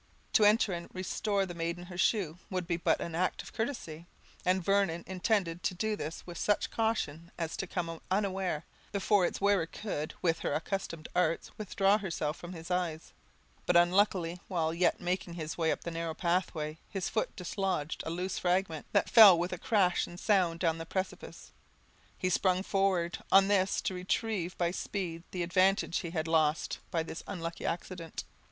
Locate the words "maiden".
1.53-1.85